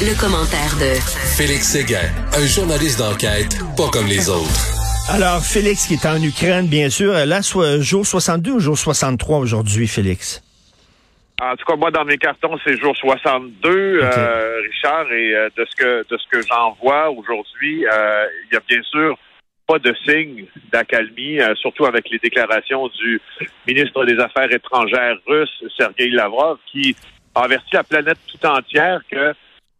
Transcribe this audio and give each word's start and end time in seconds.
Le, 0.00 0.18
commentaire 0.18 0.74
de 0.82 0.98
Félix 1.38 1.70
Séguin, 1.70 2.10
un 2.34 2.46
journaliste 2.46 2.98
d'enquête 2.98 3.54
pas 3.76 3.88
comme 3.92 4.06
les 4.06 4.28
autres. 4.28 4.50
Alors, 5.08 5.40
Félix 5.40 5.86
qui 5.86 5.94
est 5.94 6.04
en 6.04 6.20
Ukraine, 6.20 6.66
bien 6.66 6.90
sûr, 6.90 7.12
là, 7.12 7.42
soit 7.42 7.78
jour 7.78 8.04
62 8.04 8.50
ou 8.50 8.58
jour 8.58 8.76
63 8.76 9.38
aujourd'hui, 9.38 9.86
Félix? 9.86 10.42
En 11.40 11.54
tout 11.54 11.64
cas, 11.64 11.76
moi, 11.76 11.92
dans 11.92 12.04
mes 12.04 12.18
cartons, 12.18 12.58
c'est 12.64 12.76
jour 12.76 12.96
62, 12.96 14.00
euh, 14.02 14.60
Richard, 14.62 15.12
et 15.12 15.32
euh, 15.32 15.48
de 15.56 15.64
ce 15.64 15.76
que 15.76 16.04
de 16.10 16.18
ce 16.18 16.28
que 16.28 16.42
j'en 16.42 16.76
vois 16.82 17.10
aujourd'hui, 17.10 17.86
euh, 17.86 18.26
il 18.50 18.54
y 18.54 18.56
a 18.56 18.62
bien 18.68 18.82
sûr 18.82 19.16
pas 19.68 19.78
de 19.78 19.94
signe 20.04 20.46
d'accalmie, 20.72 21.38
surtout 21.60 21.86
avec 21.86 22.10
les 22.10 22.18
déclarations 22.18 22.88
du 22.88 23.20
ministre 23.66 24.04
des 24.04 24.18
Affaires 24.18 24.52
étrangères 24.52 25.16
russe, 25.26 25.62
Sergei 25.76 26.10
Lavrov, 26.10 26.58
qui 26.70 26.96
a 27.34 27.42
averti 27.42 27.70
la 27.72 27.84
planète 27.84 28.18
tout 28.26 28.44
entière 28.44 29.00
que 29.08 29.34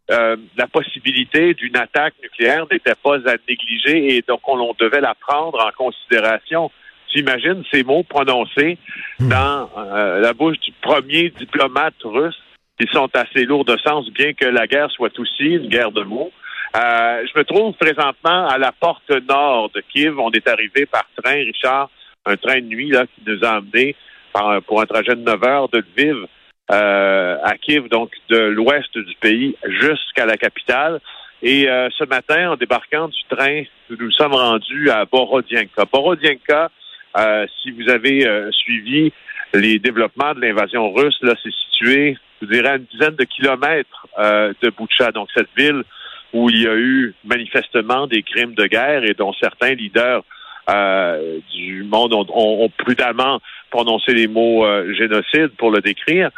la 0.09 0.67
possibilité 0.71 1.53
d'une 1.53 1.75
attaque 1.77 2.13
nucléaire 2.21 2.65
n'était 2.71 2.95
pas 2.95 3.17
à 3.27 3.35
négliger 3.47 4.17
et 4.17 4.23
donc 4.27 4.41
on 4.47 4.73
devait 4.79 5.01
la 5.01 5.15
prendre 5.15 5.59
en 5.59 5.71
considération. 5.75 6.71
J'imagine 7.13 7.63
ces 7.71 7.83
mots 7.83 8.03
prononcés 8.03 8.77
hmm. 9.19 9.29
dans 9.29 9.69
euh, 9.77 10.19
la 10.19 10.33
bouche 10.33 10.59
du 10.59 10.71
premier 10.81 11.29
diplomate 11.29 11.95
russe. 12.03 12.35
Ils 12.79 12.89
sont 12.89 13.09
assez 13.13 13.45
lourds 13.45 13.63
de 13.63 13.77
sens, 13.77 14.09
bien 14.11 14.33
que 14.33 14.45
la 14.45 14.67
guerre 14.67 14.91
soit 14.91 15.17
aussi 15.17 15.45
une 15.45 15.69
guerre 15.69 15.91
de 15.91 16.03
mots. 16.03 16.31
Euh, 16.75 17.25
je 17.25 17.39
me 17.39 17.45
trouve 17.45 17.73
présentement 17.75 18.47
à 18.47 18.57
la 18.57 18.73
porte 18.73 19.09
nord 19.29 19.69
de 19.73 19.81
Kiev. 19.81 20.19
On 20.19 20.31
est 20.31 20.47
arrivé 20.47 20.85
par 20.85 21.05
train, 21.15 21.35
Richard, 21.35 21.89
un 22.25 22.35
train 22.35 22.59
de 22.59 22.65
nuit 22.65 22.89
là, 22.89 23.05
qui 23.05 23.21
nous 23.25 23.45
a 23.45 23.57
amenés 23.57 23.95
pour 24.67 24.81
un 24.81 24.85
trajet 24.85 25.15
de 25.15 25.21
9 25.21 25.43
heures 25.45 25.69
de 25.69 25.77
Lviv 25.77 26.27
euh, 26.71 27.37
à 27.43 27.57
Kiev, 27.57 27.87
donc 27.89 28.11
de 28.29 28.37
l'ouest 28.37 28.97
du 28.97 29.15
pays 29.15 29.55
jusqu'à 29.67 30.25
la 30.25 30.37
capitale. 30.37 30.99
Et 31.43 31.67
ce 31.67 32.05
matin, 32.05 32.53
en 32.53 32.55
débarquant 32.55 33.07
du 33.07 33.19
train, 33.29 33.63
nous 33.89 33.97
nous 33.99 34.11
sommes 34.11 34.33
rendus 34.33 34.89
à 34.89 35.05
Borodienka. 35.05 35.85
Borodienka, 35.91 36.71
euh, 37.17 37.45
si 37.61 37.71
vous 37.71 37.89
avez 37.89 38.27
euh, 38.27 38.51
suivi 38.51 39.13
les 39.53 39.79
développements 39.79 40.33
de 40.33 40.41
l'invasion 40.41 40.91
russe, 40.91 41.17
là, 41.21 41.33
c'est 41.41 41.53
situé, 41.53 42.17
je 42.41 42.47
dirais, 42.47 42.69
à 42.69 42.75
une 42.75 42.85
dizaine 42.91 43.15
de 43.15 43.23
kilomètres 43.23 44.07
euh, 44.19 44.53
de 44.61 44.69
Boucha, 44.69 45.11
donc 45.11 45.29
cette 45.33 45.49
ville 45.55 45.83
où 46.33 46.49
il 46.49 46.63
y 46.63 46.67
a 46.67 46.75
eu 46.75 47.13
manifestement 47.23 48.07
des 48.07 48.21
crimes 48.21 48.55
de 48.55 48.65
guerre 48.65 49.05
et 49.05 49.13
dont 49.13 49.31
certains 49.39 49.73
leaders 49.73 50.23
du 51.53 51.83
monde 51.83 52.13
ont, 52.13 52.69
prudemment 52.77 53.39
prononcé 53.69 54.13
les 54.13 54.27
mots 54.27 54.65
génocide 54.93 55.49
pour 55.57 55.71
le 55.71 55.81
décrire. 55.81 56.29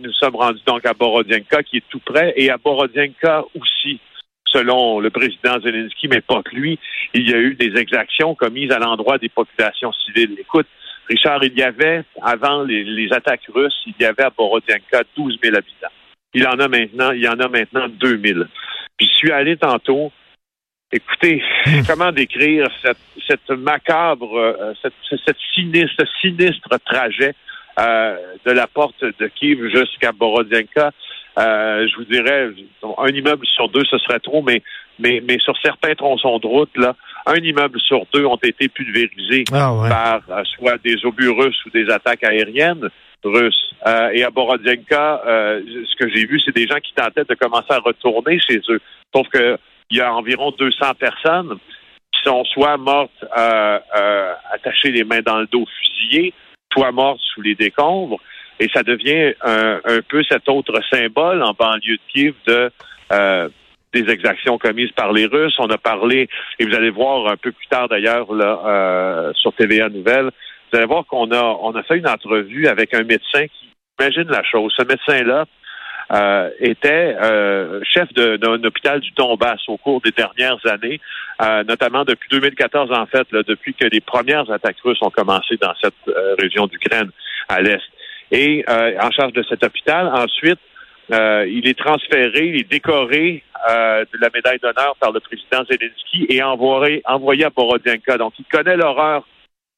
nous 0.00 0.12
sommes 0.12 0.36
rendus 0.36 0.62
donc 0.66 0.84
à 0.86 0.92
Borodienka, 0.92 1.62
qui 1.62 1.78
est 1.78 1.84
tout 1.88 2.00
près, 2.04 2.32
et 2.36 2.50
à 2.50 2.56
Borodienka 2.56 3.44
aussi, 3.58 4.00
selon 4.46 5.00
le 5.00 5.10
président 5.10 5.60
Zelensky, 5.60 6.08
mais 6.08 6.20
pas 6.20 6.42
que 6.42 6.54
lui, 6.54 6.78
il 7.14 7.28
y 7.28 7.34
a 7.34 7.38
eu 7.38 7.54
des 7.54 7.78
exactions 7.78 8.34
commises 8.34 8.70
à 8.70 8.78
l'endroit 8.78 9.18
des 9.18 9.28
populations 9.28 9.92
civiles. 9.92 10.36
Écoute, 10.38 10.66
Richard, 11.08 11.42
il 11.42 11.58
y 11.58 11.62
avait, 11.62 12.04
avant 12.22 12.62
les, 12.64 13.08
attaques 13.12 13.48
russes, 13.54 13.82
il 13.86 13.94
y 14.00 14.04
avait 14.04 14.24
à 14.24 14.30
Borodianka 14.30 15.02
12 15.16 15.38
000 15.42 15.56
habitants. 15.56 15.92
Il 16.34 16.46
en 16.46 16.58
a 16.58 16.68
maintenant, 16.68 17.10
il 17.12 17.22
y 17.22 17.28
en 17.28 17.40
a 17.40 17.48
maintenant 17.48 17.88
2 17.88 18.20
000. 18.22 18.40
Puis 18.96 19.08
je 19.08 19.16
suis 19.16 19.32
allé 19.32 19.56
tantôt. 19.56 20.12
Écoutez, 20.90 21.42
hmm. 21.66 21.82
comment 21.86 22.12
décrire 22.12 22.66
cette, 23.26 23.50
macabre, 23.50 24.38
euh, 24.38 24.72
cette, 24.82 25.36
sinistre, 25.54 26.02
sinistre 26.22 26.70
trajet 26.86 27.34
euh, 27.78 28.16
de 28.46 28.52
la 28.52 28.66
porte 28.66 29.04
de 29.04 29.26
Kiev 29.26 29.68
jusqu'à 29.68 30.12
Borodianka? 30.12 30.92
Euh, 31.38 31.86
je 31.86 31.96
vous 31.96 32.04
dirais, 32.04 32.48
un 32.82 33.08
immeuble 33.08 33.46
sur 33.46 33.68
deux, 33.68 33.84
ce 33.84 33.98
serait 33.98 34.18
trop, 34.18 34.42
mais, 34.42 34.62
mais, 34.98 35.22
mais 35.28 35.38
sur 35.38 35.54
certains 35.62 35.94
tronçons 35.94 36.38
de 36.38 36.46
route, 36.46 36.74
là, 36.76 36.96
un 37.26 37.36
immeuble 37.36 37.78
sur 37.80 38.06
deux 38.12 38.24
ont 38.24 38.38
été 38.42 38.68
pulvérisés 38.68 39.44
ah, 39.52 39.72
par 39.88 40.22
euh, 40.30 40.42
soit 40.56 40.78
des 40.82 41.04
obus 41.04 41.28
russes 41.28 41.64
ou 41.66 41.70
des 41.70 41.90
attaques 41.90 42.24
aériennes 42.24 42.88
russes. 43.22 43.74
Euh, 43.86 44.08
et 44.14 44.24
à 44.24 44.30
Borodienka, 44.30 45.22
ce 45.24 45.96
que 45.96 46.08
j'ai 46.08 46.24
vu, 46.26 46.40
c'est 46.40 46.56
des 46.56 46.66
gens 46.66 46.80
qui 46.82 46.94
tentaient 46.94 47.26
de 47.28 47.34
commencer 47.34 47.70
à 47.70 47.78
retourner 47.78 48.40
chez 48.40 48.60
eux. 48.70 48.80
Sauf 49.14 49.28
que 49.28 49.58
il 49.90 49.98
y 49.98 50.00
a 50.00 50.12
environ 50.12 50.52
200 50.58 50.94
personnes 50.94 51.58
qui 52.12 52.22
sont 52.24 52.44
soit 52.44 52.76
mortes 52.76 53.24
attachées 53.32 54.90
les 54.90 55.04
mains 55.04 55.20
dans 55.20 55.38
le 55.38 55.46
dos, 55.46 55.64
fusillées, 55.80 56.32
soit 56.72 56.92
mortes 56.92 57.20
sous 57.34 57.42
les 57.42 57.54
décombres. 57.54 58.20
Et 58.60 58.68
ça 58.74 58.82
devient 58.82 59.34
un, 59.42 60.00
peu 60.08 60.22
cet 60.24 60.48
autre 60.48 60.80
symbole 60.90 61.42
en 61.42 61.52
banlieue 61.52 61.96
de 61.96 62.00
Kiev 62.12 62.34
de 62.46 62.70
euh, 63.12 63.48
des 63.94 64.10
exactions 64.10 64.58
commises 64.58 64.90
par 64.92 65.12
les 65.12 65.26
Russes. 65.26 65.54
On 65.58 65.70
a 65.70 65.78
parlé, 65.78 66.28
et 66.58 66.64
vous 66.64 66.74
allez 66.74 66.90
voir 66.90 67.30
un 67.30 67.36
peu 67.36 67.52
plus 67.52 67.66
tard 67.68 67.88
d'ailleurs 67.88 68.32
là 68.34 68.60
euh, 68.66 69.32
sur 69.34 69.52
TVA 69.54 69.88
Nouvelle, 69.88 70.30
vous 70.70 70.78
allez 70.78 70.86
voir 70.86 71.06
qu'on 71.06 71.30
a 71.30 71.42
on 71.42 71.74
a 71.74 71.82
fait 71.84 71.96
une 71.96 72.08
entrevue 72.08 72.66
avec 72.66 72.92
un 72.94 73.04
médecin 73.04 73.46
qui 73.46 73.70
imagine 73.98 74.28
la 74.28 74.42
chose. 74.42 74.74
Ce 74.76 74.82
médecin-là 74.82 75.46
euh, 76.10 76.50
était 76.60 77.16
chef 77.84 78.12
d'un 78.14 78.62
hôpital 78.64 79.00
du 79.00 79.10
Donbass 79.12 79.60
au 79.68 79.76
cours 79.76 80.00
des 80.00 80.12
dernières 80.12 80.64
années, 80.66 81.00
notamment 81.66 82.04
depuis 82.04 82.28
2014 82.30 82.92
en 82.92 83.06
fait, 83.06 83.30
là, 83.32 83.42
depuis 83.46 83.74
que 83.74 83.86
les 83.86 84.00
premières 84.00 84.50
attaques 84.50 84.80
russes 84.84 85.02
ont 85.02 85.10
commencé 85.10 85.56
dans 85.60 85.74
cette 85.80 85.94
région 86.38 86.66
d'Ukraine 86.66 87.10
à 87.48 87.60
l'est 87.60 87.82
et 88.30 88.64
euh, 88.68 88.98
en 89.00 89.10
charge 89.10 89.32
de 89.32 89.42
cet 89.48 89.64
hôpital. 89.64 90.08
Ensuite, 90.08 90.58
euh, 91.12 91.46
il 91.48 91.66
est 91.66 91.78
transféré, 91.78 92.48
il 92.48 92.60
est 92.60 92.70
décoré 92.70 93.42
euh, 93.70 94.04
de 94.12 94.18
la 94.20 94.28
médaille 94.32 94.58
d'honneur 94.58 94.94
par 95.00 95.12
le 95.12 95.20
président 95.20 95.64
Zelensky 95.64 96.26
et 96.28 96.42
envoyé, 96.42 97.02
envoyé 97.06 97.44
à 97.44 97.50
Borodienka. 97.50 98.18
Donc, 98.18 98.34
il 98.38 98.44
connaît 98.44 98.76
l'horreur 98.76 99.26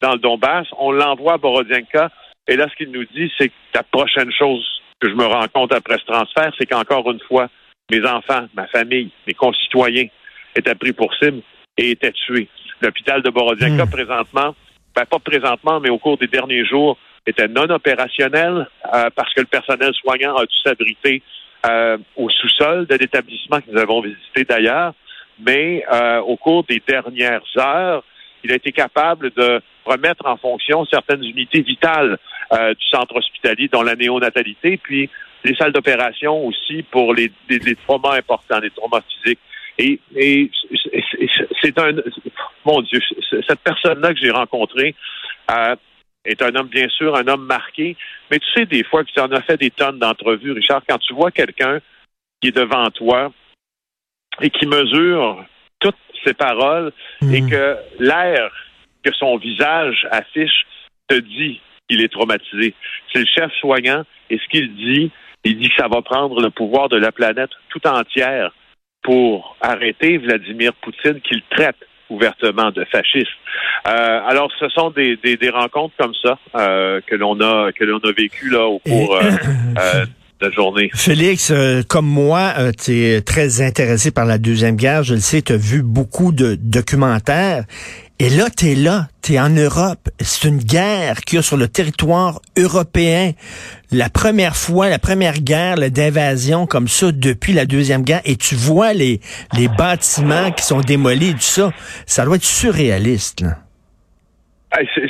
dans 0.01 0.13
le 0.13 0.19
Donbass. 0.19 0.67
On 0.79 0.91
l'envoie 0.91 1.35
à 1.35 1.39
Borodienka. 1.39 2.11
Et 2.49 2.57
là, 2.57 2.67
ce 2.69 2.75
qu'il 2.77 2.91
nous 2.91 3.05
dit, 3.05 3.31
c'est 3.39 3.49
que 3.49 3.55
la 3.75 3.85
prochaine 3.85 4.33
chose 4.33 4.67
que 5.01 5.09
je 5.09 5.15
me 5.15 5.25
rends 5.25 5.49
compte 5.53 5.73
après 5.73 5.99
ce 5.99 6.05
transfert, 6.05 6.53
c'est 6.59 6.67
qu'encore 6.67 7.11
une 7.11 7.21
fois, 7.21 7.49
mes 7.91 8.05
enfants, 8.07 8.47
ma 8.55 8.67
famille, 8.69 9.11
mes 9.27 9.35
concitoyens 9.35 10.07
étaient 10.55 10.75
pris 10.75 10.93
pour 10.93 11.13
cible 11.15 11.43
et 11.77 11.91
étaient 11.91 12.13
tués. 12.13 12.49
L'hôpital 12.81 13.23
de 13.23 13.31
Borodienka, 13.31 13.85
hmm. 13.85 13.91
présentement, 13.91 14.55
ben, 14.95 15.05
pas 15.05 15.19
présentement, 15.19 15.81
mais 15.81 15.91
au 15.91 15.99
cours 15.99 16.19
des 16.19 16.27
derniers 16.27 16.65
jours, 16.65 16.99
était 17.27 17.49
non 17.49 17.69
opérationnel 17.71 18.67
euh, 18.95 19.11
parce 19.15 19.33
que 19.35 19.41
le 19.41 19.47
personnel 19.47 19.93
soignant 19.95 20.37
a 20.37 20.45
dû 20.45 20.55
s'abriter 20.65 21.23
euh, 21.67 21.99
au 22.17 22.31
sous-sol 22.31 22.87
de 22.87 22.95
l'établissement 22.95 23.61
que 23.61 23.71
nous 23.71 23.79
avons 23.79 24.01
visité 24.01 24.45
d'ailleurs. 24.45 24.95
Mais 25.39 25.85
euh, 25.93 26.21
au 26.21 26.37
cours 26.37 26.65
des 26.65 26.83
dernières 26.87 27.43
heures, 27.57 28.05
il 28.45 28.53
a 28.53 28.57
été 28.57 28.73
capable 28.73 29.31
de 29.31 29.61
remettre 29.85 30.27
en 30.27 30.37
fonction 30.37 30.85
certaines 30.87 31.25
unités 31.25 31.63
vitales 31.63 32.19
du 32.53 32.87
centre 32.91 33.15
hospitalier, 33.15 33.69
dont 33.69 33.83
la 33.83 33.95
néonatalité, 33.95 34.77
puis 34.77 35.09
les 35.45 35.55
salles 35.55 35.73
d'opération 35.73 36.47
aussi 36.47 36.83
pour 36.91 37.15
les, 37.15 37.31
traumas 37.87 38.17
importants, 38.17 38.59
les 38.61 38.71
traumas 38.71 39.03
physiques. 39.03 39.39
Et, 39.79 40.01
et 40.17 40.51
c'est 41.63 41.79
un, 41.79 41.93
mon 42.65 42.83
Dieu, 42.83 43.01
cette 43.47 43.61
personne-là 43.61 44.13
que 44.13 44.21
j'ai 44.21 44.31
rencontrée, 44.31 44.95
est 46.25 46.43
un 46.43 46.55
homme, 46.55 46.69
bien 46.69 46.89
sûr, 46.89 47.17
un 47.17 47.27
homme 47.29 47.47
marqué. 47.47 47.97
Mais 48.31 48.39
tu 48.39 48.47
sais, 48.55 48.67
des 48.67 48.85
fois, 48.85 49.05
que 49.05 49.11
tu 49.11 49.21
en 49.21 49.33
as 49.33 49.43
fait 49.43 49.57
des 49.57 49.71
tonnes 49.71 49.99
d'entrevues, 49.99 50.53
Richard, 50.53 50.83
quand 50.89 50.99
tu 50.99 51.15
vois 51.15 51.31
quelqu'un 51.31 51.81
qui 52.41 52.49
est 52.49 52.57
devant 52.57 52.91
toi 52.91 53.33
et 54.41 54.51
qui 54.51 54.67
mesure 54.67 55.45
ses 56.25 56.35
paroles 56.35 56.93
et 57.23 57.41
hmm. 57.41 57.51
que 57.51 57.77
l'air 57.99 58.51
que 59.05 59.13
son 59.15 59.37
visage 59.39 60.07
affiche 60.11 60.67
te 61.09 61.15
dit 61.15 61.61
qu'il 61.89 62.03
est 62.03 62.13
traumatisé. 62.13 62.75
C'est 63.13 63.21
le 63.21 63.27
chef 63.27 63.53
soignant 63.61 64.05
et 64.29 64.39
ce 64.39 64.49
qu'il 64.51 64.75
dit, 64.75 65.11
il 65.45 65.59
dit 65.59 65.69
que 65.71 65.77
ça 65.77 65.89
va 65.89 66.03
prendre 66.03 66.41
le 66.41 66.51
pouvoir 66.51 66.89
de 66.89 66.97
la 66.97 67.13
planète 67.13 67.51
tout 67.71 67.87
entière 67.87 68.53
pour 69.03 69.57
arrêter 69.61 70.19
Vladimir 70.19 70.73
Poutine 70.75 71.21
qu'il 71.23 71.43
traite 71.51 71.77
ouvertement 72.11 72.71
de 72.71 72.85
fascistes. 72.85 73.29
Euh, 73.87 74.21
alors, 74.27 74.51
ce 74.59 74.69
sont 74.69 74.91
des, 74.91 75.17
des, 75.17 75.37
des 75.37 75.49
rencontres 75.49 75.95
comme 75.99 76.15
ça 76.23 76.39
euh, 76.57 77.01
que 77.07 77.15
l'on 77.15 77.41
a 77.41 77.73
que 77.73 77.85
l'on 77.85 77.99
a 77.99 78.13
vécu 78.13 78.51
là 78.51 78.67
au 78.67 78.81
cours 78.81 79.17
euh, 79.17 79.23
euh, 79.79 80.05
la 80.41 80.51
journée. 80.51 80.91
Félix, 80.95 81.53
comme 81.89 82.07
moi, 82.07 82.55
tu 82.83 83.05
es 83.05 83.21
très 83.21 83.61
intéressé 83.61 84.11
par 84.11 84.25
la 84.25 84.39
Deuxième 84.39 84.77
Guerre, 84.77 85.03
je 85.03 85.15
le 85.15 85.21
sais, 85.21 85.43
tu 85.43 85.53
as 85.53 85.57
vu 85.57 85.83
beaucoup 85.83 86.33
de 86.33 86.55
documentaires. 86.55 87.65
Et 88.23 88.29
là, 88.29 88.51
tu 88.55 88.67
es 88.67 88.75
là, 88.75 89.09
tu 89.23 89.33
es 89.33 89.41
en 89.41 89.49
Europe. 89.49 90.11
C'est 90.21 90.47
une 90.47 90.59
guerre 90.59 91.23
qu'il 91.23 91.37
y 91.37 91.39
a 91.39 91.43
sur 91.43 91.57
le 91.57 91.69
territoire 91.69 92.43
européen. 92.59 93.33
La 93.93 94.11
première 94.11 94.57
fois, 94.57 94.91
la 94.91 94.99
première 94.99 95.39
guerre 95.39 95.77
d'invasion 95.91 96.67
comme 96.67 96.87
ça 96.87 97.13
depuis 97.13 97.55
la 97.55 97.65
Deuxième 97.65 98.03
Guerre. 98.03 98.21
Et 98.27 98.37
tu 98.37 98.57
vois 98.57 98.93
les, 98.93 99.21
les 99.57 99.69
bâtiments 99.69 100.51
qui 100.53 100.63
sont 100.65 100.81
démolis, 100.81 101.33
tout 101.33 101.41
ça. 101.41 101.73
Ça 102.05 102.27
doit 102.27 102.37
être 102.37 102.45
surréaliste. 102.45 103.41
Là. 103.41 103.57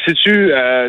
C'est-tu, 0.07 0.53
euh, 0.53 0.89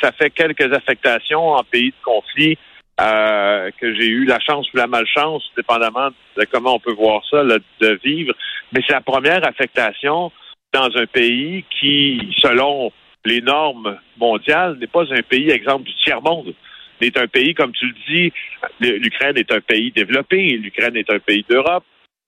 ça 0.00 0.12
fait 0.12 0.30
quelques 0.30 0.72
affectations 0.72 1.48
en 1.48 1.64
pays 1.64 1.90
de 1.90 2.04
conflit. 2.04 2.56
Euh, 3.00 3.70
que 3.78 3.94
j'ai 3.94 4.06
eu 4.06 4.24
la 4.24 4.40
chance 4.40 4.66
ou 4.72 4.76
la 4.76 4.86
malchance, 4.86 5.44
dépendamment 5.56 6.10
de 6.36 6.44
comment 6.50 6.74
on 6.74 6.80
peut 6.80 6.92
voir 6.92 7.22
ça, 7.30 7.42
de 7.44 8.00
vivre. 8.04 8.34
Mais 8.72 8.80
c'est 8.86 8.92
la 8.92 9.00
première 9.00 9.46
affectation 9.46 10.32
dans 10.72 10.96
un 10.96 11.06
pays 11.06 11.64
qui, 11.78 12.20
selon 12.38 12.92
les 13.24 13.40
normes 13.40 13.98
mondiales, 14.18 14.76
n'est 14.78 14.86
pas 14.86 15.04
un 15.12 15.22
pays 15.22 15.50
exemple 15.50 15.84
du 15.84 15.94
tiers-monde. 16.04 16.54
C'est 17.00 17.16
un 17.16 17.28
pays, 17.28 17.54
comme 17.54 17.72
tu 17.72 17.86
le 17.86 17.94
dis, 18.08 18.32
l'Ukraine 18.80 19.38
est 19.38 19.52
un 19.52 19.60
pays 19.60 19.92
développé, 19.92 20.56
l'Ukraine 20.56 20.96
est 20.96 21.10
un 21.10 21.20
pays 21.20 21.44
d'Europe, 21.48 21.84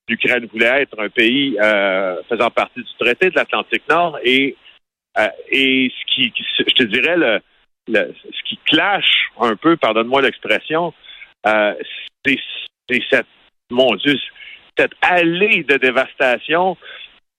l'Ukraine 0.09 0.47
voulait 0.53 0.83
être 0.83 0.99
un 1.01 1.09
pays 1.09 1.57
euh, 1.61 2.23
faisant 2.29 2.51
partie 2.51 2.81
du 2.81 2.95
traité 2.99 3.31
de 3.31 3.35
l'Atlantique 3.35 3.83
Nord 3.89 4.19
et 4.25 4.57
euh, 5.19 5.29
et 5.51 5.91
ce 5.91 6.15
qui, 6.15 6.33
je 6.37 6.63
te 6.63 6.85
dirais 6.85 7.17
le, 7.17 7.41
ce 7.89 8.40
qui 8.51 8.59
clash 8.67 9.31
un 9.41 9.55
peu, 9.55 9.77
pardonne-moi 9.77 10.23
l'expression, 10.23 10.93
euh, 11.47 11.75
c'est 12.27 12.37
cette 13.09 13.27
mon 13.71 13.95
Dieu 13.95 14.17
cette 14.77 14.93
allée 15.03 15.63
de 15.63 15.77
dévastation 15.77 16.77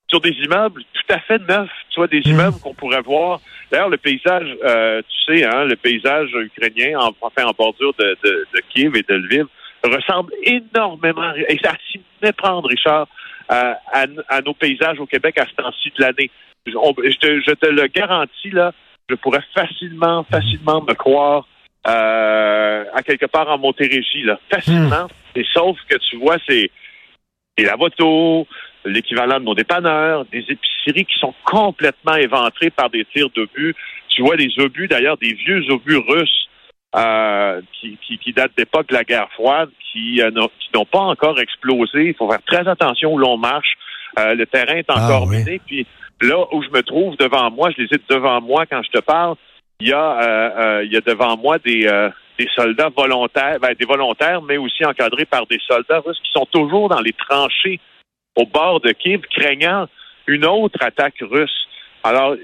sur 0.08 0.22
des 0.22 0.36
immeubles 0.44 0.84
tout 0.94 1.14
à 1.14 1.20
fait 1.20 1.40
neufs, 1.40 1.70
soit 1.90 2.08
des 2.08 2.20
mmh. 2.20 2.30
immeubles 2.30 2.60
qu'on 2.62 2.74
pourrait 2.74 3.02
voir. 3.02 3.40
D'ailleurs, 3.72 3.90
le 3.90 3.98
paysage, 3.98 4.48
euh, 4.64 5.02
tu 5.02 5.38
sais, 5.38 5.46
hein, 5.46 5.66
le 5.66 5.76
paysage 5.76 6.30
ukrainien, 6.34 7.00
en, 7.00 7.12
enfin 7.22 7.46
en 7.46 7.52
bordure 7.52 7.94
de, 7.98 8.18
de, 8.24 8.48
de, 8.54 8.62
Kiev 8.70 8.96
et 8.96 9.04
de 9.04 9.16
Lviv, 9.16 9.46
ressemble 9.84 10.32
énormément, 10.44 11.34
et 11.36 11.60
à 11.66 11.74
s'y 11.90 12.02
méprendre, 12.22 12.70
Richard, 12.70 13.08
à, 13.50 13.78
à, 13.94 14.42
nos 14.42 14.54
paysages 14.54 15.00
au 15.00 15.06
Québec 15.06 15.38
à 15.40 15.46
ce 15.46 15.54
temps-ci 15.56 15.92
de 15.98 16.02
l'année. 16.04 16.30
Je 16.68 17.54
te 17.54 17.66
le 17.68 17.88
garantis, 17.88 18.52
là, 18.52 18.74
je 19.12 19.16
pourrais 19.16 19.44
facilement, 19.54 20.24
facilement 20.24 20.82
me 20.82 20.94
croire 20.94 21.48
euh, 21.88 22.86
à 22.94 23.04
quelque 23.04 23.26
part 23.26 23.50
en 23.50 23.58
Montérégie, 23.58 24.24
là. 24.24 24.40
Facilement. 24.50 25.06
Mmh. 25.06 25.40
Et 25.40 25.46
sauf 25.54 25.78
que 25.88 25.98
tu 25.98 26.18
vois, 26.18 26.38
c'est 26.48 26.72
la 27.58 27.78
moto, 27.78 28.48
l'équivalent 28.86 29.40
de 29.40 29.46
nos 29.46 29.56
dépanneurs, 29.56 30.26
des 30.26 30.46
épiceries 30.48 31.06
qui 31.06 31.20
sont 31.20 31.34
complètement 31.44 32.16
éventrées 32.16 32.70
par 32.70 32.90
des 32.90 33.06
tirs 33.06 33.30
d'obus. 33.36 33.76
Tu 34.10 34.22
vois 34.22 34.36
les 34.36 34.52
obus, 34.60 34.88
d'ailleurs, 34.88 35.18
des 35.18 35.34
vieux 35.34 35.70
obus 35.70 35.98
russes 35.98 36.48
euh, 36.96 37.62
qui, 37.80 37.98
qui, 38.06 38.18
qui, 38.18 38.34
datent 38.34 38.56
d'époque 38.58 38.90
de 38.90 38.96
la 38.96 39.04
guerre 39.04 39.30
froide, 39.34 39.70
qui, 39.92 40.22
euh, 40.22 40.32
n'ont 40.32 40.86
pas 40.86 41.00
encore 41.00 41.40
explosé. 41.40 42.08
Il 42.08 42.16
faut 42.16 42.30
faire 42.30 42.42
très 42.46 42.68
attention 42.68 43.14
où 43.14 43.18
l'on 43.18 43.38
marche. 43.38 43.74
Euh, 44.20 44.36
le 44.36 44.46
terrain 44.46 44.76
est 44.76 44.90
ah, 44.90 45.06
encore 45.06 45.28
miné. 45.28 45.62
Puis 45.66 45.86
là 46.22 46.46
où 46.52 46.64
je 46.64 46.70
me 46.70 46.82
trouve 46.82 47.16
devant 47.18 47.50
moi, 47.52 47.70
je 47.76 47.84
les 47.84 47.88
ai 47.96 48.00
devant 48.10 48.42
moi 48.42 48.66
quand 48.66 48.82
je 48.84 48.92
te 48.92 49.00
parle, 49.00 49.36
il 49.80 49.90
y 49.90 49.94
a, 49.94 50.84
il 50.84 50.92
y 50.92 50.98
a 50.98 51.02
devant 51.02 51.38
moi 51.38 51.58
des, 51.58 51.90
des 52.38 52.48
soldats 52.56 52.90
volontaires, 52.96 53.60
ben, 53.60 53.74
des 53.80 53.86
volontaires, 53.86 54.42
mais 54.42 54.58
aussi 54.58 54.86
encadrés 54.86 55.26
par 55.26 55.48
des 55.48 55.60
soldats 55.68 56.00
russes 56.06 56.20
qui 56.24 56.32
sont 56.32 56.46
toujours 56.46 56.90
dans 56.90 57.02
les 57.02 57.14
tranchées 57.14 57.80
au 58.36 58.46
bord 58.46 58.80
de 58.80 58.92
Kiev, 58.92 59.22
craignant 59.30 59.88
une 60.28 60.46
autre 60.46 60.80
attaque 60.82 61.22
russe. 61.22 61.68
Alors, 62.04 62.36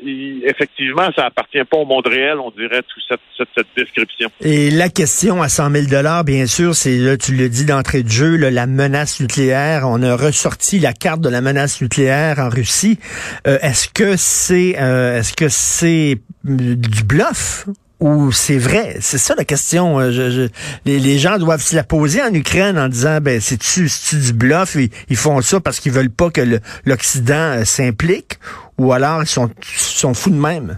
effectivement, 0.46 1.10
ça 1.16 1.26
appartient 1.26 1.64
pas 1.70 1.78
au 1.78 1.86
monde 1.86 2.06
réel, 2.06 2.38
on 2.38 2.52
dirait, 2.52 2.84
toute 2.84 3.04
cette, 3.10 3.48
cette, 3.56 3.68
description. 3.76 4.30
Et 4.42 4.70
la 4.70 4.90
question 4.90 5.42
à 5.42 5.50
100 5.50 5.72
000 5.72 6.24
bien 6.24 6.46
sûr, 6.46 6.76
c'est, 6.76 6.98
là, 6.98 7.18
tu 7.18 7.34
le 7.34 7.50
dis 7.50 7.66
d'entrée 7.66 8.04
de 8.04 8.10
jeu, 8.10 8.36
la 8.36 8.68
menace 8.68 9.20
nucléaire. 9.20 9.84
On 9.86 10.04
a 10.04 10.16
ressorti 10.16 10.80
la 10.80 10.94
carte 10.94 11.22
de 11.22 11.30
la 11.30 11.42
menace 11.42 11.82
nucléaire 11.82 12.40
en 12.40 12.50
Russie. 12.50 13.00
Euh, 13.48 13.58
est-ce 13.62 13.90
que 13.90 14.16
c'est, 14.16 14.76
euh, 14.80 15.20
est-ce 15.20 15.34
que 15.34 15.50
c'est 15.50 16.20
du 16.44 17.04
bluff 17.04 17.66
ou 18.00 18.32
c'est 18.32 18.58
vrai? 18.58 18.98
C'est 19.00 19.18
ça 19.18 19.34
la 19.36 19.46
question. 19.46 20.00
Euh, 20.00 20.48
les, 20.86 21.18
gens 21.18 21.38
doivent 21.38 21.62
se 21.62 21.76
la 21.76 21.84
poser 21.84 22.22
en 22.22 22.34
Ukraine 22.34 22.78
en 22.78 22.90
disant, 22.90 23.20
ben 23.22 23.42
c'est-tu 23.42 23.90
du 24.14 24.34
bluff? 24.34 24.76
Ils, 24.76 24.90
ils, 25.10 25.16
font 25.16 25.42
ça 25.42 25.60
parce 25.60 25.80
qu'ils 25.80 25.92
veulent 25.92 26.12
pas 26.12 26.30
que 26.30 26.60
l'Occident 26.86 27.34
euh, 27.34 27.66
s'implique? 27.66 28.40
Ou 28.78 28.94
alors 28.94 29.22
ils 29.22 29.28
sont, 29.28 29.50
sont 29.62 30.14
fous 30.14 30.30
de 30.30 30.36
même? 30.36 30.78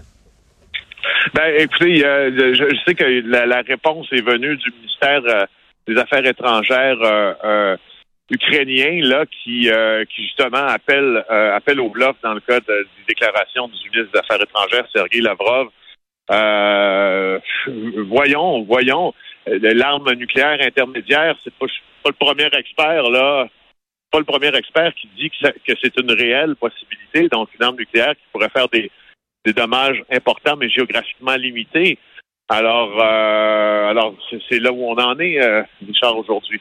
Ben, 1.34 1.54
écoutez, 1.58 1.98
je, 1.98 2.76
sais 2.86 2.94
que 2.94 3.04
la, 3.04 3.62
réponse 3.62 4.08
est 4.12 4.24
venue 4.24 4.56
du 4.56 4.70
ministère 4.72 5.22
euh, 5.26 5.44
des 5.86 5.96
Affaires 5.98 6.24
étrangères 6.24 6.96
ukrainien 8.30 9.00
là 9.02 9.24
qui 9.26 9.68
qui 10.14 10.22
justement 10.22 10.66
appelle 10.66 11.24
appelle 11.28 11.80
au 11.80 11.88
bluff 11.90 12.16
dans 12.22 12.34
le 12.34 12.40
cas 12.40 12.60
des 12.60 12.84
déclarations 13.08 13.68
du 13.68 13.90
ministre 13.90 14.12
des 14.12 14.18
Affaires 14.20 14.42
étrangères 14.42 14.86
Sergei 14.92 15.20
Lavrov 15.20 15.68
euh, 16.30 17.40
voyons, 18.08 18.62
voyons, 18.62 19.12
euh, 19.48 19.58
l'arme 19.74 20.12
nucléaire 20.12 20.58
intermédiaire, 20.60 21.34
c'est 21.42 21.52
pas, 21.54 21.66
pas 22.04 22.10
le 22.10 22.26
premier 22.26 22.48
expert 22.56 23.02
là, 23.10 23.48
pas 24.10 24.18
le 24.18 24.24
premier 24.24 24.54
expert 24.54 24.94
qui 24.94 25.08
dit 25.16 25.30
que, 25.30 25.48
que 25.48 25.78
c'est 25.80 25.98
une 25.98 26.12
réelle 26.12 26.56
possibilité. 26.56 27.28
Donc 27.28 27.48
une 27.54 27.64
arme 27.64 27.76
nucléaire 27.76 28.14
qui 28.14 28.22
pourrait 28.32 28.48
faire 28.48 28.68
des, 28.68 28.90
des 29.44 29.52
dommages 29.52 30.02
importants 30.10 30.56
mais 30.56 30.68
géographiquement 30.68 31.36
limités. 31.36 31.98
Alors, 32.50 32.90
euh, 33.00 33.90
alors 33.90 34.14
c'est 34.48 34.58
là 34.58 34.72
où 34.72 34.84
on 34.84 34.96
en 34.96 35.16
est, 35.20 35.40
euh, 35.40 35.62
Richard, 35.86 36.16
aujourd'hui. 36.18 36.60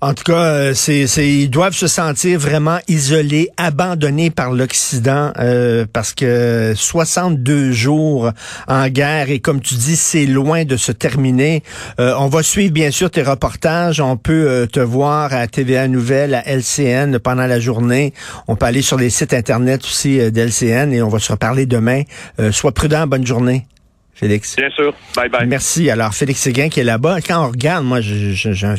En 0.00 0.14
tout 0.14 0.22
cas, 0.22 0.44
euh, 0.44 0.74
c'est, 0.74 1.06
ils 1.18 1.50
doivent 1.50 1.74
se 1.74 1.88
sentir 1.88 2.38
vraiment 2.38 2.78
isolés, 2.86 3.48
abandonnés 3.56 4.30
par 4.30 4.52
l'Occident, 4.52 5.32
euh, 5.40 5.86
parce 5.92 6.14
que 6.14 6.72
62 6.76 7.72
jours 7.72 8.30
en 8.68 8.88
guerre, 8.88 9.28
et 9.28 9.40
comme 9.40 9.60
tu 9.60 9.74
dis, 9.74 9.96
c'est 9.96 10.26
loin 10.26 10.64
de 10.64 10.76
se 10.76 10.92
terminer. 10.92 11.64
Euh, 11.98 12.14
on 12.16 12.28
va 12.28 12.44
suivre, 12.44 12.72
bien 12.72 12.92
sûr, 12.92 13.10
tes 13.10 13.22
reportages. 13.22 14.00
On 14.00 14.16
peut 14.16 14.68
te 14.72 14.78
voir 14.78 15.34
à 15.34 15.48
TVA 15.48 15.88
Nouvelle, 15.88 16.34
à 16.36 16.46
LCN 16.46 17.18
pendant 17.18 17.46
la 17.46 17.58
journée. 17.58 18.12
On 18.46 18.54
peut 18.54 18.66
aller 18.66 18.82
sur 18.82 18.98
les 18.98 19.10
sites 19.10 19.34
Internet 19.34 19.82
aussi 19.82 20.30
d'LCN 20.30 20.92
et 20.92 21.02
on 21.02 21.08
va 21.08 21.18
se 21.18 21.32
reparler 21.32 21.66
demain. 21.66 22.02
sois 22.52 22.72
prudent, 22.72 23.06
bonne 23.08 23.26
journée. 23.26 23.66
Félix. 24.18 24.56
Bien 24.56 24.70
sûr. 24.70 24.94
Bye 25.14 25.28
bye. 25.28 25.46
Merci. 25.46 25.90
Alors, 25.90 26.12
Félix 26.12 26.40
Séguin 26.40 26.68
qui 26.68 26.80
est 26.80 26.84
là-bas. 26.84 27.20
Quand 27.20 27.44
on 27.44 27.50
regarde, 27.50 27.84
moi, 27.84 28.00
j'ai 28.00 28.66
un 28.66 28.74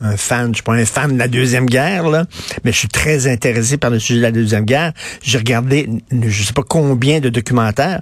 un 0.00 0.16
fan, 0.16 0.48
je 0.48 0.56
suis 0.56 0.62
pas 0.62 0.74
un 0.74 0.84
fan 0.84 1.14
de 1.14 1.18
la 1.18 1.28
Deuxième 1.28 1.66
Guerre, 1.66 2.08
là, 2.08 2.26
mais 2.64 2.72
je 2.72 2.78
suis 2.78 2.88
très 2.88 3.26
intéressé 3.26 3.76
par 3.78 3.90
le 3.90 3.98
sujet 3.98 4.18
de 4.18 4.22
la 4.22 4.32
Deuxième 4.32 4.64
Guerre. 4.64 4.92
J'ai 5.22 5.38
regardé 5.38 5.88
je 6.12 6.42
sais 6.42 6.52
pas 6.52 6.62
combien 6.62 7.20
de 7.20 7.28
documentaires, 7.28 8.00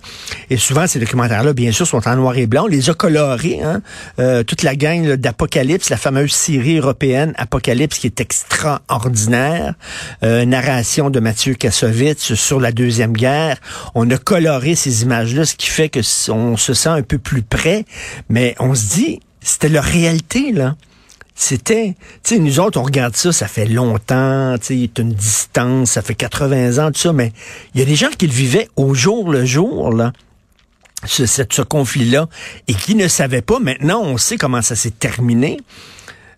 et 0.50 0.56
souvent 0.56 0.86
ces 0.86 0.98
documentaires-là, 0.98 1.52
bien 1.52 1.72
sûr, 1.72 1.86
sont 1.86 2.06
en 2.08 2.16
noir 2.16 2.36
et 2.36 2.46
blanc. 2.46 2.64
On 2.64 2.68
les 2.68 2.90
a 2.90 2.94
colorés, 2.94 3.60
hein? 3.62 3.82
Euh, 4.18 4.42
toute 4.42 4.62
la 4.62 4.74
gang 4.76 5.14
d'Apocalypse, 5.14 5.90
la 5.90 5.96
fameuse 5.96 6.32
série 6.32 6.78
européenne 6.78 7.32
Apocalypse, 7.36 7.98
qui 7.98 8.06
est 8.06 8.20
extraordinaire. 8.20 9.74
Euh, 10.22 10.44
narration 10.44 11.10
de 11.10 11.20
Mathieu 11.20 11.54
Kassovitz 11.54 12.34
sur 12.34 12.60
la 12.60 12.72
Deuxième 12.72 13.12
Guerre. 13.12 13.58
On 13.94 14.10
a 14.10 14.18
coloré 14.18 14.74
ces 14.74 15.02
images-là, 15.02 15.44
ce 15.44 15.54
qui 15.54 15.68
fait 15.68 15.88
que 15.88 16.00
on 16.30 16.56
se 16.56 16.74
sent 16.74 16.88
un 16.88 17.02
peu 17.02 17.18
plus 17.18 17.42
près, 17.42 17.84
mais 18.28 18.54
on 18.58 18.74
se 18.74 18.86
dit, 18.86 19.20
c'était 19.40 19.68
leur 19.68 19.84
réalité, 19.84 20.52
là. 20.52 20.76
C'était, 21.36 21.96
tu 22.22 22.36
sais, 22.36 22.38
nous 22.38 22.60
autres, 22.60 22.78
on 22.78 22.84
regarde 22.84 23.16
ça, 23.16 23.32
ça 23.32 23.48
fait 23.48 23.66
longtemps, 23.66 24.56
tu 24.58 24.66
sais, 24.66 24.74
il 24.76 24.82
y 24.82 24.90
a 24.96 25.00
une 25.00 25.12
distance, 25.12 25.92
ça 25.92 26.02
fait 26.02 26.14
80 26.14 26.78
ans, 26.78 26.92
tout 26.92 27.00
ça, 27.00 27.12
mais 27.12 27.32
il 27.74 27.80
y 27.80 27.82
a 27.82 27.86
des 27.86 27.96
gens 27.96 28.10
qui 28.16 28.28
le 28.28 28.32
vivaient 28.32 28.68
au 28.76 28.94
jour 28.94 29.30
le 29.30 29.44
jour, 29.44 29.92
là, 29.92 30.12
ce, 31.04 31.26
ce, 31.26 31.62
conflit-là, 31.62 32.28
et 32.68 32.74
qui 32.74 32.94
ne 32.94 33.08
savaient 33.08 33.42
pas. 33.42 33.58
Maintenant, 33.58 34.00
on 34.02 34.16
sait 34.16 34.36
comment 34.36 34.62
ça 34.62 34.76
s'est 34.76 34.92
terminé, 34.92 35.58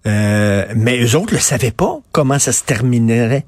euh, 0.07 0.65
mais 0.75 0.99
eux 1.03 1.15
autres 1.15 1.35
ne 1.35 1.41
savaient 1.41 1.73
pas 1.73 1.99
comment 2.11 2.39
ça 2.39 2.53
se 2.53 2.65
terminerait. 2.65 3.45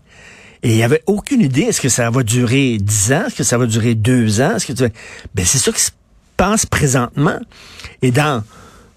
Et 0.63 0.71
il 0.71 0.77
n'y 0.77 0.83
avait 0.83 1.03
aucune 1.07 1.41
idée, 1.41 1.63
est-ce 1.63 1.81
que 1.81 1.89
ça 1.89 2.11
va 2.11 2.23
durer 2.25 2.77
10 2.79 3.13
ans, 3.13 3.25
est-ce 3.27 3.37
que 3.37 3.45
ça 3.45 3.57
va 3.57 3.65
durer 3.65 3.95
2 3.95 4.43
ans, 4.43 4.57
est-ce 4.57 4.67
que 4.67 4.73
tu... 4.73 4.93
Ben, 5.35 5.47
c'est 5.47 5.59
ça 5.59 5.73
qui 5.73 5.81
se 5.81 5.93
passe 6.37 6.67
présentement. 6.67 7.39
Et 8.03 8.11
dans 8.11 8.43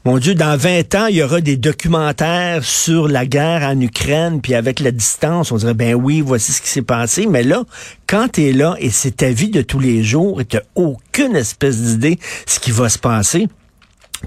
mon 0.04 0.18
Dieu, 0.18 0.34
dans 0.34 0.58
20 0.58 0.96
ans, 0.96 1.06
il 1.06 1.18
y 1.18 1.24
aura 1.24 1.42
des 1.42 1.58
documentaires 1.58 2.64
sur 2.64 3.08
la 3.08 3.28
guerre 3.28 3.62
en 3.62 3.80
Ukraine, 3.80 4.42
puis 4.42 4.56
avec 4.56 4.80
la 4.80 4.90
distance, 4.90 5.52
on 5.52 5.58
dirait, 5.58 5.76
ben 5.76 5.94
oui, 5.94 6.22
voici 6.22 6.54
ce 6.54 6.62
qui 6.62 6.70
s'est 6.70 6.82
passé. 6.82 7.28
Mais 7.28 7.44
là, 7.44 7.64
quand 8.08 8.30
tu 8.30 8.48
es 8.48 8.52
là 8.52 8.76
et 8.80 8.90
c'est 8.90 9.18
ta 9.18 9.30
vie 9.30 9.50
de 9.50 9.62
tous 9.62 9.78
les 9.78 10.04
jours 10.04 10.42
et 10.42 10.46
tu 10.46 10.58
aucune 10.74 11.36
espèce 11.36 11.80
d'idée 11.82 12.18
ce 12.48 12.60
qui 12.60 12.72
va 12.72 12.90
se 12.90 12.98
passer, 12.98 13.48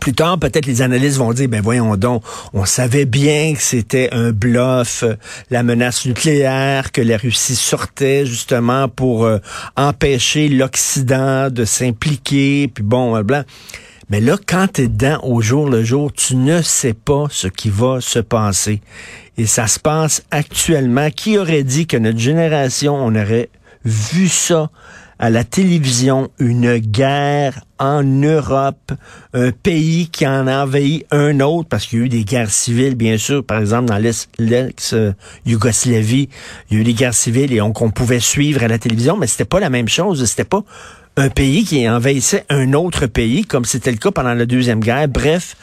plus 0.01 0.13
tard, 0.13 0.39
peut-être 0.39 0.67
les 0.67 0.81
analystes 0.81 1.19
vont 1.19 1.33
dire, 1.33 1.49
ben 1.49 1.61
voyons 1.61 1.97
donc, 1.97 2.23
on 2.53 2.65
savait 2.65 3.05
bien 3.05 3.55
que 3.55 3.63
c'était 3.63 4.11
un 4.13 4.31
bluff, 4.31 5.03
euh, 5.03 5.15
la 5.51 5.63
menace 5.63 6.07
nucléaire, 6.07 6.93
que 6.93 7.01
la 7.01 7.17
Russie 7.17 7.57
sortait 7.57 8.27
justement 8.27 8.89
pour 8.89 9.25
euh, 9.25 9.39
empêcher 9.77 10.49
l'Occident 10.49 11.51
de 11.51 11.65
s'impliquer, 11.65 12.69
puis 12.69 12.85
bon, 12.85 13.21
blanc. 13.23 13.43
Mais 14.11 14.21
là, 14.21 14.37
quand 14.47 14.75
tu 14.75 14.83
es 14.83 14.89
dedans 14.89 15.21
au 15.23 15.41
jour 15.41 15.69
le 15.69 15.83
jour, 15.83 16.13
tu 16.13 16.37
ne 16.37 16.63
sais 16.63 16.95
pas 16.95 17.27
ce 17.31 17.49
qui 17.49 17.71
va 17.71 18.01
se 18.01 18.19
passer. 18.19 18.81
Et 19.39 19.47
ça 19.47 19.67
se 19.67 19.81
passe 19.81 20.23
actuellement. 20.31 21.11
Qui 21.11 21.39
aurait 21.39 21.63
dit 21.63 21.87
que 21.87 21.97
notre 21.97 22.19
génération, 22.19 22.95
on 22.95 23.15
aurait 23.15 23.49
vu 23.85 24.29
ça 24.29 24.71
à 25.19 25.31
la 25.31 25.45
télévision 25.45 26.31
une 26.39 26.79
guerre 26.79 27.65
en 27.79 28.03
Europe, 28.03 28.93
un 29.33 29.51
pays 29.51 30.09
qui 30.09 30.27
en 30.27 30.47
a 30.47 30.65
envahi 30.65 31.05
un 31.11 31.41
autre, 31.41 31.69
parce 31.69 31.87
qu'il 31.87 31.99
y 31.99 32.03
a 32.03 32.05
eu 32.07 32.09
des 32.09 32.25
guerres 32.25 32.51
civiles, 32.51 32.95
bien 32.95 33.19
sûr, 33.19 33.45
par 33.45 33.59
exemple 33.59 33.87
dans 33.87 33.99
l'ex-Yougoslavie, 33.99 36.29
il 36.71 36.77
y 36.77 36.79
a 36.79 36.81
eu 36.81 36.85
des 36.85 36.95
guerres 36.95 37.15
civiles 37.15 37.53
et 37.53 37.59
qu'on 37.59 37.91
pouvait 37.91 38.21
suivre 38.21 38.63
à 38.63 38.69
la 38.69 38.79
télévision, 38.79 39.17
mais 39.17 39.27
c'était 39.27 39.45
pas 39.45 39.61
la 39.61 39.71
même 39.71 39.89
chose, 39.89 40.25
c'était 40.25 40.45
pas 40.45 40.63
un 41.17 41.29
pays 41.29 41.65
qui 41.65 41.89
envahissait 41.89 42.45
un 42.49 42.73
autre 42.73 43.07
pays, 43.07 43.45
comme 43.45 43.65
c'était 43.65 43.93
le 43.93 43.99
cas 43.99 44.11
pendant 44.11 44.35
la 44.35 44.47
Deuxième 44.47 44.81
Guerre. 44.81 45.09
Bref, 45.09 45.57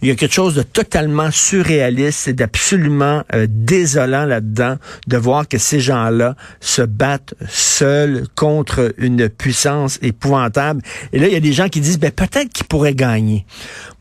il 0.00 0.08
y 0.08 0.10
a 0.10 0.14
quelque 0.14 0.34
chose 0.34 0.54
de 0.54 0.62
totalement 0.62 1.30
surréaliste 1.30 2.28
et 2.28 2.32
d'absolument 2.32 3.24
euh, 3.34 3.46
désolant 3.48 4.24
là-dedans 4.24 4.76
de 5.06 5.16
voir 5.16 5.48
que 5.48 5.58
ces 5.58 5.80
gens-là 5.80 6.36
se 6.60 6.82
battent 6.82 7.34
seuls 7.48 8.26
contre 8.34 8.94
une 8.98 9.28
puissance 9.28 9.98
épouvantable. 10.02 10.82
Et 11.12 11.18
là, 11.18 11.26
il 11.26 11.32
y 11.32 11.36
a 11.36 11.40
des 11.40 11.52
gens 11.52 11.68
qui 11.68 11.80
disent, 11.80 11.98
ben, 11.98 12.12
peut-être 12.12 12.52
qu'ils 12.52 12.66
pourraient 12.66 12.94
gagner. 12.94 13.44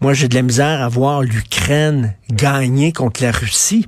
Moi, 0.01 0.13
j'ai 0.13 0.27
de 0.27 0.36
la 0.36 0.44
misère 0.44 0.82
à 0.82 0.88
voir 0.88 1.22
l'Ukraine 1.22 2.13
gagner 2.30 2.94
contre 2.94 3.24
la 3.24 3.32
Russie. 3.32 3.88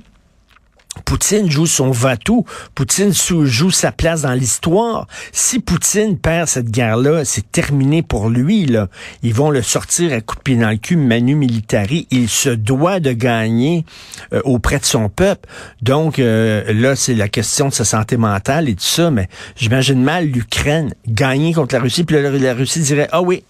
Poutine 1.10 1.50
joue 1.50 1.66
son 1.66 1.90
va-tout. 1.90 2.44
Poutine 2.76 3.12
joue 3.12 3.72
sa 3.72 3.90
place 3.90 4.22
dans 4.22 4.32
l'histoire. 4.32 5.08
Si 5.32 5.58
Poutine 5.58 6.16
perd 6.16 6.46
cette 6.46 6.70
guerre-là, 6.70 7.24
c'est 7.24 7.50
terminé 7.50 8.04
pour 8.04 8.28
lui. 8.28 8.64
Là. 8.64 8.86
Ils 9.24 9.34
vont 9.34 9.50
le 9.50 9.60
sortir 9.60 10.12
à 10.12 10.20
coup 10.20 10.36
de 10.36 10.40
pied 10.42 10.54
dans 10.54 10.70
le 10.70 10.76
cul, 10.76 10.94
manu 10.94 11.34
militari. 11.34 12.06
Il 12.12 12.28
se 12.28 12.50
doit 12.50 13.00
de 13.00 13.10
gagner 13.10 13.84
euh, 14.32 14.40
auprès 14.44 14.78
de 14.78 14.84
son 14.84 15.08
peuple. 15.08 15.48
Donc 15.82 16.20
euh, 16.20 16.72
là, 16.72 16.94
c'est 16.94 17.14
la 17.14 17.26
question 17.26 17.70
de 17.70 17.74
sa 17.74 17.84
santé 17.84 18.16
mentale 18.16 18.68
et 18.68 18.76
tout 18.76 18.84
ça. 18.84 19.10
Mais 19.10 19.28
j'imagine 19.56 20.00
mal 20.00 20.26
l'Ukraine 20.26 20.94
gagner 21.08 21.52
contre 21.54 21.74
la 21.74 21.80
Russie. 21.80 22.04
Puis 22.04 22.22
la 22.22 22.54
Russie 22.54 22.82
dirait, 22.82 23.08
ah 23.10 23.20
oui, 23.20 23.42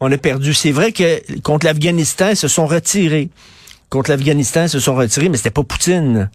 on 0.00 0.10
a 0.10 0.18
perdu. 0.18 0.52
C'est 0.52 0.72
vrai 0.72 0.90
que 0.90 1.40
contre 1.42 1.64
l'Afghanistan, 1.64 2.30
ils 2.30 2.36
se 2.36 2.48
sont 2.48 2.66
retirés 2.66 3.30
contre 3.90 4.10
l'Afghanistan 4.10 4.68
se 4.68 4.80
sont 4.80 4.94
retirés, 4.94 5.28
mais 5.28 5.38
c'était 5.38 5.50
pas 5.50 5.62
Poutine 5.62 6.28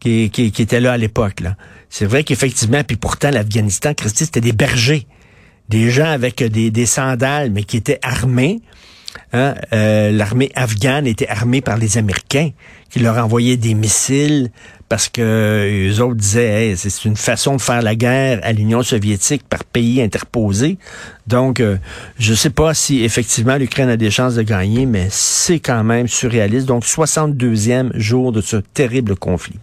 qui, 0.00 0.30
qui, 0.30 0.62
était 0.62 0.80
là 0.80 0.92
à 0.92 0.96
l'époque. 0.96 1.40
Là. 1.40 1.56
C'est 1.90 2.06
vrai 2.06 2.24
qu'effectivement, 2.24 2.82
puis 2.84 2.96
pourtant, 2.96 3.30
l'Afghanistan, 3.30 3.94
Christy, 3.94 4.24
c'était 4.26 4.40
des 4.40 4.52
bergers. 4.52 5.06
Des 5.68 5.90
gens 5.90 6.10
avec 6.10 6.42
des, 6.42 6.70
des 6.70 6.86
sandales, 6.86 7.50
mais 7.50 7.62
qui 7.62 7.76
étaient 7.76 7.98
armés. 8.02 8.60
Hein? 9.32 9.54
Euh, 9.72 10.10
L'armée 10.12 10.50
afghane 10.54 11.06
était 11.06 11.28
armée 11.28 11.60
par 11.60 11.76
les 11.76 11.98
Américains, 11.98 12.50
qui 12.90 13.00
leur 13.00 13.18
envoyaient 13.18 13.56
des 13.56 13.74
missiles 13.74 14.50
parce 14.88 15.08
que 15.08 15.68
les 15.70 16.00
autres 16.00 16.14
disaient 16.14 16.74
c'est 16.76 17.04
une 17.04 17.16
façon 17.16 17.56
de 17.56 17.60
faire 17.60 17.82
la 17.82 17.94
guerre 17.94 18.40
à 18.42 18.52
l'Union 18.52 18.82
soviétique 18.82 19.42
par 19.46 19.64
pays 19.64 20.00
interposé. 20.00 20.78
Donc, 21.26 21.60
euh, 21.60 21.76
je 22.18 22.30
ne 22.30 22.36
sais 22.36 22.50
pas 22.50 22.72
si 22.72 23.04
effectivement 23.04 23.56
l'Ukraine 23.56 23.90
a 23.90 23.98
des 23.98 24.10
chances 24.10 24.34
de 24.34 24.42
gagner, 24.42 24.86
mais 24.86 25.08
c'est 25.10 25.60
quand 25.60 25.84
même 25.84 26.08
surréaliste. 26.08 26.66
Donc, 26.66 26.84
62e 26.84 27.90
jour 27.98 28.32
de 28.32 28.40
ce 28.40 28.56
terrible 28.56 29.14
conflit. 29.16 29.58